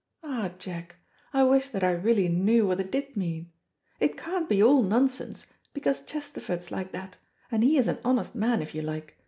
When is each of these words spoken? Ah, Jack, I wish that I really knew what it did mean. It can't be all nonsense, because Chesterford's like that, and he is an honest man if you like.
Ah, 0.23 0.51
Jack, 0.57 0.95
I 1.31 1.43
wish 1.43 1.69
that 1.69 1.83
I 1.83 1.91
really 1.91 2.27
knew 2.27 2.65
what 2.65 2.79
it 2.79 2.89
did 2.91 3.15
mean. 3.15 3.51
It 3.99 4.17
can't 4.17 4.49
be 4.49 4.63
all 4.63 4.81
nonsense, 4.81 5.45
because 5.75 6.01
Chesterford's 6.01 6.71
like 6.71 6.91
that, 6.93 7.17
and 7.51 7.61
he 7.63 7.77
is 7.77 7.87
an 7.87 7.99
honest 8.03 8.33
man 8.33 8.63
if 8.63 8.73
you 8.73 8.81
like. 8.81 9.15